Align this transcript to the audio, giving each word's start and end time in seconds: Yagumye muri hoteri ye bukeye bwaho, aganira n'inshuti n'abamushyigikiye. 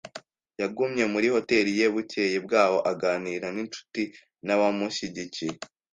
Yagumye 0.61 1.03
muri 1.13 1.27
hoteri 1.35 1.71
ye 1.79 1.87
bukeye 1.93 2.37
bwaho, 2.45 2.77
aganira 2.91 3.47
n'inshuti 3.55 4.03
n'abamushyigikiye. 4.45 5.55